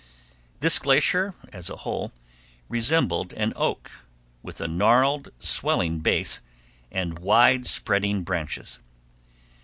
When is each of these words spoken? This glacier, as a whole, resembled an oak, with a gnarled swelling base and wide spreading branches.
This 0.61 0.79
glacier, 0.79 1.35
as 1.53 1.69
a 1.69 1.75
whole, 1.75 2.11
resembled 2.67 3.33
an 3.33 3.53
oak, 3.55 3.91
with 4.41 4.59
a 4.59 4.67
gnarled 4.67 5.29
swelling 5.39 5.99
base 5.99 6.41
and 6.91 7.19
wide 7.19 7.67
spreading 7.67 8.23
branches. 8.23 8.79